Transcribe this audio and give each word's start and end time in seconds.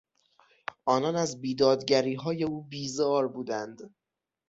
آنان 0.85 1.15
از 1.15 1.41
بیدادگریهای 1.41 2.43
او 2.43 2.63
بیزار 2.63 3.27
بودند. 3.27 3.93